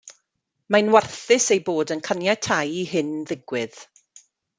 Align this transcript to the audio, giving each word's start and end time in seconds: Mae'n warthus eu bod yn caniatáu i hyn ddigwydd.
Mae'n 0.75 0.87
warthus 0.93 1.45
eu 1.55 1.61
bod 1.67 1.93
yn 1.95 2.01
caniatáu 2.07 2.73
i 2.79 2.81
hyn 2.95 3.13
ddigwydd. 3.29 3.83